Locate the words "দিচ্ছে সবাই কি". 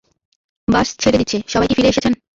1.17-1.73